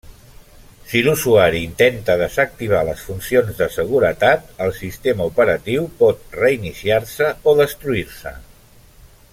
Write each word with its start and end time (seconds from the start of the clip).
Si 0.91 1.01
l'usuari 1.07 1.59
intenta 1.65 2.15
desactivar 2.21 2.79
les 2.87 3.03
funcions 3.09 3.53
de 3.59 3.67
seguretat, 3.75 4.49
el 4.67 4.75
sistema 4.79 5.29
operatiu 5.33 5.85
pot 6.01 6.25
reiniciar-se 6.45 7.29
o 7.53 7.55
destruir-se. 7.61 8.35